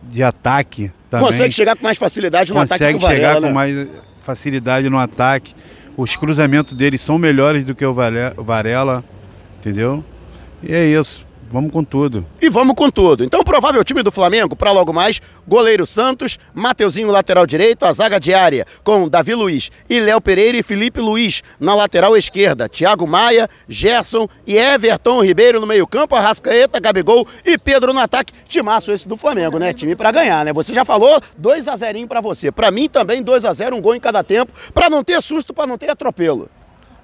de 0.03 0.23
ataque 0.23 0.91
também. 1.09 1.25
Consegue 1.25 1.53
chegar 1.53 1.75
com 1.75 1.83
mais 1.83 1.97
facilidade 1.97 2.51
no 2.51 2.59
Consegue 2.59 2.83
ataque 2.83 2.99
que 2.99 3.05
o 3.05 3.07
Varela, 3.07 3.33
chegar 3.33 3.41
né? 3.41 3.47
com 3.47 3.53
mais 3.53 3.87
facilidade 4.21 4.89
no 4.89 4.97
ataque. 4.97 5.55
Os 5.95 6.15
cruzamentos 6.15 6.73
dele 6.73 6.97
são 6.97 7.17
melhores 7.17 7.65
do 7.65 7.73
que 7.73 7.85
o 7.85 7.93
Varela, 7.93 9.03
entendeu? 9.59 10.03
E 10.61 10.73
é 10.73 10.85
isso. 10.85 11.26
Vamos 11.49 11.71
com 11.71 11.83
tudo. 11.83 12.25
E 12.41 12.49
vamos 12.49 12.75
com 12.75 12.89
tudo. 12.89 13.23
Então, 13.23 13.39
o 13.39 13.43
provável 13.43 13.83
time 13.83 14.03
do 14.03 14.11
Flamengo, 14.11 14.55
para 14.55 14.71
logo 14.71 14.91
mais, 14.91 15.21
goleiro 15.47 15.85
Santos, 15.85 16.37
Mateuzinho 16.53 17.09
lateral 17.09 17.47
direito, 17.47 17.85
a 17.85 17.93
zaga 17.93 18.19
diária 18.19 18.65
com 18.83 19.07
Davi 19.07 19.33
Luiz 19.33 19.71
e 19.89 19.99
Léo 19.99 20.19
Pereira 20.19 20.57
e 20.57 20.63
Felipe 20.63 20.99
Luiz 20.99 21.41
na 21.59 21.73
lateral 21.73 22.17
esquerda, 22.17 22.67
Thiago 22.67 23.07
Maia, 23.07 23.49
Gerson 23.67 24.27
e 24.45 24.57
Everton 24.57 25.23
Ribeiro 25.23 25.59
no 25.59 25.67
meio-campo, 25.67 26.15
Arrascaeta, 26.15 26.79
Gabigol 26.79 27.25
e 27.45 27.57
Pedro 27.57 27.93
no 27.93 27.99
ataque. 27.99 28.33
Timaço 28.47 28.91
esse 28.91 29.07
do 29.07 29.15
Flamengo, 29.15 29.57
né? 29.57 29.73
Time 29.73 29.95
para 29.95 30.11
ganhar, 30.11 30.43
né? 30.43 30.51
Você 30.51 30.73
já 30.73 30.83
falou 30.83 31.19
2 31.37 31.67
a 31.67 31.77
0 31.77 32.07
para 32.07 32.19
você. 32.19 32.51
Para 32.51 32.71
mim 32.71 32.89
também 32.89 33.23
2 33.23 33.45
a 33.45 33.53
0, 33.53 33.75
um 33.75 33.81
gol 33.81 33.95
em 33.95 33.99
cada 33.99 34.23
tempo, 34.23 34.51
para 34.73 34.89
não 34.89 35.03
ter 35.03 35.21
susto, 35.21 35.53
para 35.53 35.65
não 35.65 35.77
ter 35.77 35.89
atropelo. 35.89 36.49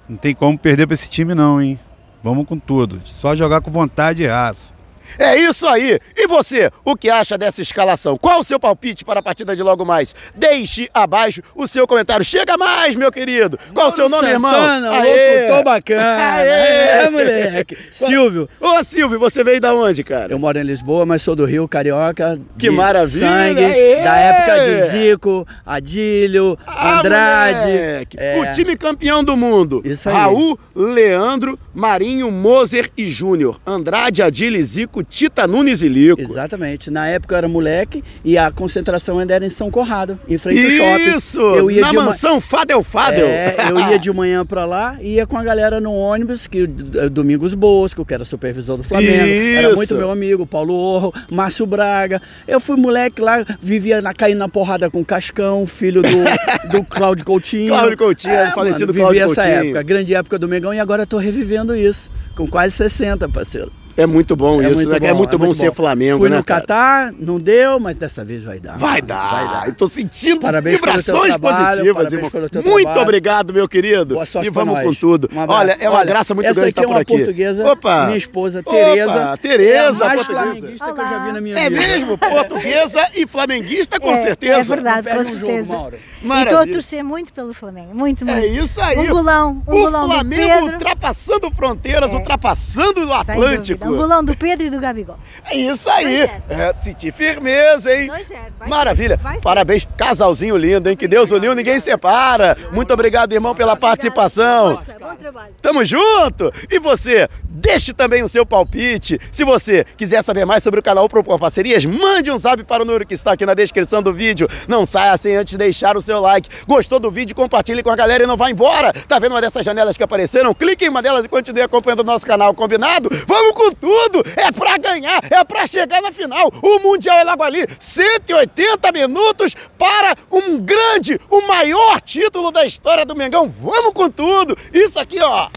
Não 0.08 0.18
tem 0.18 0.34
como 0.34 0.58
perder 0.58 0.86
para 0.86 0.94
esse 0.94 1.10
time 1.10 1.34
não, 1.34 1.62
hein? 1.62 1.78
Vamos 2.24 2.46
com 2.46 2.58
tudo. 2.58 3.02
Só 3.04 3.36
jogar 3.36 3.60
com 3.60 3.70
vontade 3.70 4.22
e 4.22 4.26
raça. 4.26 4.72
É 5.18 5.36
isso 5.38 5.66
aí! 5.66 5.98
E 6.16 6.26
você, 6.26 6.70
o 6.84 6.96
que 6.96 7.08
acha 7.10 7.36
dessa 7.38 7.62
escalação? 7.62 8.16
Qual 8.18 8.40
o 8.40 8.44
seu 8.44 8.58
palpite 8.58 9.04
para 9.04 9.20
a 9.20 9.22
partida 9.22 9.54
de 9.56 9.62
logo 9.62 9.84
mais? 9.84 10.14
Deixe 10.34 10.88
abaixo 10.92 11.40
o 11.54 11.66
seu 11.66 11.86
comentário. 11.86 12.24
Chega 12.24 12.56
mais, 12.56 12.96
meu 12.96 13.10
querido! 13.12 13.58
Qual 13.72 13.88
o 13.88 13.92
seu 13.92 14.08
nome, 14.08 14.28
irmão? 14.30 14.50
Santana, 14.50 14.90
louco, 14.90 15.46
tô 15.48 15.62
bacana. 15.62 16.34
Aê! 16.34 16.48
É, 16.48 17.10
moleque. 17.10 17.76
Silvio, 17.90 18.48
Ô, 18.60 18.82
Silvio, 18.84 19.18
você 19.18 19.44
veio 19.44 19.60
da 19.60 19.74
onde, 19.74 20.02
cara? 20.02 20.32
eu 20.32 20.38
moro 20.38 20.58
em 20.58 20.62
Lisboa, 20.62 21.04
mas 21.06 21.22
sou 21.22 21.36
do 21.36 21.44
Rio, 21.44 21.66
carioca. 21.68 22.38
Que 22.58 22.70
maravilha. 22.70 23.26
Sangue, 23.28 23.64
Aê! 23.64 24.02
da 24.02 24.16
época 24.16 24.64
de 24.64 24.82
Zico, 24.90 25.46
Adílio, 25.64 26.58
Ah, 26.66 26.98
Andrade. 27.00 27.70
é, 28.16 28.40
O 28.40 28.52
time 28.54 28.76
campeão 28.76 29.22
do 29.22 29.36
mundo. 29.36 29.82
Isso 29.84 30.08
aí. 30.08 30.14
Raul, 30.14 30.58
Leandro, 30.74 31.58
Marinho, 31.74 32.30
Moser 32.30 32.90
e 32.96 33.08
Júnior. 33.08 33.60
Andrade, 33.66 34.22
Adile, 34.22 34.62
Zico, 34.62 35.03
Tita 35.04 35.46
Nunes 35.46 35.82
e 35.82 35.88
Lico. 35.88 36.20
Exatamente. 36.20 36.90
Na 36.90 37.06
época 37.08 37.34
eu 37.34 37.38
era 37.38 37.48
moleque 37.48 38.02
e 38.24 38.36
a 38.38 38.50
concentração 38.50 39.18
ainda 39.18 39.34
era 39.34 39.44
em 39.46 39.50
São 39.50 39.70
Corrado, 39.70 40.18
em 40.28 40.38
frente 40.38 40.64
ao 40.64 40.70
shopping. 40.70 41.16
Isso! 41.16 41.40
Na 41.80 41.90
uma- 41.90 42.04
mansão 42.04 42.40
Fadel 42.40 42.82
Fadel. 42.82 43.26
É, 43.26 43.54
eu 43.70 43.78
ia 43.78 43.98
de 43.98 44.12
manhã 44.12 44.44
pra 44.44 44.64
lá 44.64 44.96
e 45.00 45.14
ia 45.14 45.26
com 45.26 45.36
a 45.38 45.42
galera 45.44 45.80
no 45.80 45.92
ônibus, 45.92 46.46
que 46.46 46.62
eh, 46.94 47.08
Domingos 47.08 47.54
Bosco, 47.54 48.04
que 48.04 48.14
era 48.14 48.24
supervisor 48.24 48.76
do 48.76 48.82
Flamengo, 48.84 49.12
era 49.12 49.68
Isso. 49.68 49.76
muito 49.76 49.94
meu 49.94 50.10
amigo, 50.10 50.46
Paulo 50.46 50.74
Orro, 50.74 51.12
Márcio 51.30 51.66
Braga. 51.66 52.20
Eu 52.46 52.60
fui 52.60 52.76
moleque 52.76 53.20
lá, 53.20 53.44
vivia 53.60 54.00
na, 54.00 54.12
caindo 54.14 54.38
na 54.38 54.48
porrada 54.48 54.90
com 54.90 55.00
o 55.00 55.04
Cascão, 55.04 55.66
filho 55.66 56.02
do, 56.02 56.08
do 56.70 56.84
Cláudio 56.84 57.24
Coutinho. 57.24 57.68
Cláudio 57.68 57.96
Coutinho, 57.98 58.34
falecido 58.54 58.92
vivi 58.92 59.00
Cláudio 59.00 59.22
essa 59.22 59.34
Coutinho. 59.42 59.56
época, 59.64 59.82
grande 59.82 60.14
época 60.14 60.38
do 60.38 60.48
Megão, 60.48 60.72
e 60.74 60.78
agora 60.80 61.02
eu 61.02 61.06
tô 61.06 61.18
revivendo 61.18 61.74
isso, 61.76 62.10
com 62.36 62.46
quase 62.46 62.74
60, 62.74 63.28
parceiro. 63.28 63.72
É 63.96 64.06
muito 64.06 64.34
bom 64.34 64.60
É 64.60 64.66
isso, 64.66 64.74
muito 64.76 64.90
né? 64.92 64.98
bom, 64.98 65.06
é 65.06 65.12
muito 65.12 65.38
bom 65.38 65.54
ser 65.54 65.72
Flamengo, 65.72 66.18
Fui 66.18 66.28
né? 66.28 66.38
no 66.38 66.44
cara? 66.44 66.60
Catar, 66.62 67.12
não 67.18 67.38
deu, 67.38 67.78
mas 67.78 67.94
dessa 67.96 68.24
vez 68.24 68.42
vai 68.42 68.58
dar. 68.58 68.76
Vai 68.76 69.00
dar. 69.00 69.30
Vai 69.30 69.44
dar. 69.48 69.68
Eu 69.68 69.74
tô 69.74 69.86
sentindo 69.86 70.40
Parabéns 70.40 70.80
pelo 70.80 70.92
teu 70.92 71.00
vibrações 71.02 71.32
trabalho, 71.34 71.56
positivas, 71.64 71.94
parabéns 71.94 72.12
irmão. 72.14 72.30
pelo 72.30 72.48
teu 72.48 72.62
Muito 72.62 72.82
trabalho. 72.84 73.02
obrigado, 73.02 73.52
meu 73.54 73.68
querido. 73.68 74.14
Boa 74.14 74.26
sorte 74.26 74.46
e 74.48 74.50
vamos 74.50 74.80
com 74.82 74.92
tudo. 74.94 75.28
Um. 75.32 75.38
Olha, 75.48 75.76
é 75.78 75.88
uma 75.88 75.98
Olha, 75.98 76.06
graça 76.06 76.34
muito 76.34 76.46
grande 76.46 76.60
aqui 76.60 76.68
estar 76.70 76.82
é 76.82 76.84
por 76.86 76.92
uma 76.92 77.00
aqui. 77.00 77.16
portuguesa, 77.16 77.70
Opa. 77.72 78.06
minha 78.06 78.16
esposa, 78.18 78.60
Opa, 78.60 78.70
Tereza. 78.70 79.38
Tereza, 79.40 80.02
é 80.02 80.06
a 80.06 80.08
mais 80.08 80.26
que 80.26 80.32
eu 80.32 80.96
já 80.96 81.24
vi 81.26 81.32
na 81.32 81.40
minha 81.40 81.58
É 81.58 81.70
vida. 81.70 81.80
mesmo? 81.80 82.18
Portuguesa 82.18 83.06
e 83.14 83.26
flamenguista, 83.26 84.00
com 84.00 84.10
É, 84.10 84.16
certeza. 84.22 84.58
É 84.58 84.62
verdade, 84.64 85.08
com 85.08 85.22
certeza. 85.30 85.92
E 86.22 86.42
estou 86.42 86.58
a 86.58 86.66
torcer 86.66 87.04
muito 87.04 87.32
pelo 87.32 87.52
Flamengo. 87.54 87.94
Muito, 87.94 88.24
muito. 88.26 88.38
É 88.38 88.46
isso 88.46 88.80
aí. 88.80 88.98
Um 88.98 89.08
golão, 89.08 89.62
um 89.68 89.72
o 89.72 89.78
golão 89.82 90.08
do 90.08 90.14
Flamengo 90.14 90.66
ultrapassando 90.72 91.50
fronteiras, 91.50 92.12
É. 92.12 92.16
ultrapassando 92.16 93.06
o 93.06 93.12
Atlântico. 93.12 93.83
Dúvida. 93.84 94.02
Um 94.04 94.08
golão 94.08 94.24
do 94.24 94.36
Pedro 94.36 94.66
e 94.66 94.70
do 94.70 94.80
Gabigol. 94.80 95.16
É 95.50 95.56
isso 95.56 95.88
aí. 95.88 96.22
É, 96.48 96.74
sentir 96.78 97.12
firmeza, 97.12 97.94
hein? 97.94 98.08
2 98.08 98.26
0, 98.26 98.40
vai 98.58 98.68
Maravilha. 98.68 99.16
vai. 99.16 99.40
Parabéns. 99.40 99.86
Casalzinho 99.96 100.56
lindo, 100.56 100.88
hein? 100.90 100.96
Que 100.96 101.06
Deus 101.08 101.30
uniu, 101.30 101.54
ninguém 101.54 101.78
separa. 101.80 102.56
Muito 102.72 102.92
obrigado, 102.92 103.32
irmão, 103.32 103.54
pela 103.54 103.76
participação. 103.76 104.76
Força, 104.76 104.96
bom 104.98 105.14
trabalho. 105.16 105.54
Tamo 105.60 105.84
junto! 105.84 106.52
E 106.70 106.78
você, 106.78 107.28
deixe 107.44 107.92
também 107.92 108.22
o 108.22 108.28
seu 108.28 108.44
palpite. 108.44 109.18
Se 109.30 109.44
você 109.44 109.84
quiser 109.96 110.22
saber 110.22 110.44
mais 110.44 110.62
sobre 110.62 110.80
o 110.80 110.82
canal 110.82 111.08
Propor 111.08 111.38
Parcerias, 111.38 111.84
mande 111.84 112.30
um 112.30 112.38
zap 112.38 112.62
para 112.64 112.82
o 112.82 112.86
número 112.86 113.06
que 113.06 113.14
está 113.14 113.32
aqui 113.32 113.46
na 113.46 113.54
descrição 113.54 114.02
do 114.02 114.12
vídeo. 114.12 114.48
Não 114.68 114.84
saia 114.84 115.16
sem 115.16 115.36
antes 115.36 115.56
deixar 115.56 115.96
o 115.96 116.02
seu 116.02 116.20
like. 116.20 116.48
Gostou 116.66 116.98
do 117.00 117.10
vídeo? 117.10 117.34
Compartilhe 117.34 117.82
com 117.82 117.90
a 117.90 117.96
galera 117.96 118.24
e 118.24 118.26
não 118.26 118.36
vá 118.36 118.50
embora. 118.50 118.92
Tá 118.92 119.18
vendo 119.18 119.32
uma 119.32 119.40
dessas 119.40 119.64
janelas 119.64 119.96
que 119.96 120.02
apareceram? 120.02 120.52
Clique 120.54 120.84
em 120.84 120.88
uma 120.88 121.02
delas 121.02 121.24
e 121.24 121.28
continue 121.28 121.62
acompanhando 121.62 122.00
o 122.00 122.04
nosso 122.04 122.26
canal, 122.26 122.52
combinado? 122.54 123.08
Vamos 123.26 123.52
com 123.54 123.73
tudo! 123.74 124.22
É 124.36 124.50
pra 124.52 124.78
ganhar, 124.78 125.20
é 125.30 125.44
pra 125.44 125.66
chegar 125.66 126.00
na 126.00 126.12
final. 126.12 126.50
O 126.62 126.78
Mundial 126.80 127.18
é 127.18 127.24
logo 127.24 127.42
ali. 127.42 127.66
180 127.78 128.92
minutos 128.92 129.54
para 129.78 130.14
um 130.30 130.58
grande, 130.58 131.20
o 131.30 131.42
maior 131.42 132.00
título 132.00 132.50
da 132.50 132.64
história 132.64 133.04
do 133.04 133.14
Mengão. 133.14 133.48
Vamos 133.48 133.92
com 133.92 134.08
tudo! 134.08 134.56
Isso 134.72 134.98
aqui, 134.98 135.18
ó, 135.20 135.48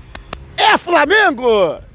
é 0.57 0.77
Flamengo! 0.77 1.86